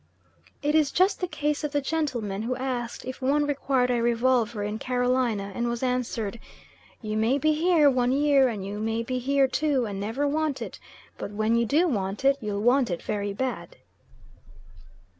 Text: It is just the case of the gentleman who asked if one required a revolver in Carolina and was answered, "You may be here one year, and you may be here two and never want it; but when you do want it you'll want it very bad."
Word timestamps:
It 0.63 0.73
is 0.73 0.91
just 0.91 1.21
the 1.21 1.27
case 1.27 1.63
of 1.63 1.73
the 1.73 1.79
gentleman 1.79 2.41
who 2.41 2.55
asked 2.55 3.05
if 3.05 3.21
one 3.21 3.45
required 3.45 3.91
a 3.91 4.01
revolver 4.01 4.63
in 4.63 4.79
Carolina 4.79 5.51
and 5.53 5.69
was 5.69 5.83
answered, 5.83 6.39
"You 7.03 7.15
may 7.15 7.37
be 7.37 7.53
here 7.53 7.87
one 7.87 8.11
year, 8.11 8.47
and 8.49 8.65
you 8.65 8.79
may 8.79 9.03
be 9.03 9.19
here 9.19 9.47
two 9.47 9.85
and 9.85 9.99
never 9.99 10.27
want 10.27 10.59
it; 10.59 10.79
but 11.19 11.29
when 11.29 11.55
you 11.55 11.67
do 11.67 11.87
want 11.87 12.25
it 12.25 12.39
you'll 12.41 12.63
want 12.63 12.89
it 12.89 13.03
very 13.03 13.31
bad." 13.31 13.75